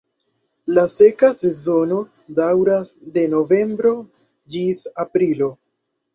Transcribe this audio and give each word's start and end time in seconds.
La 0.77 0.85
seka 0.93 1.29
sezono 1.41 1.99
daŭras 2.39 2.95
de 3.19 3.27
novembro 3.35 3.93
ĝis 4.57 4.83
aprilo. 5.07 5.53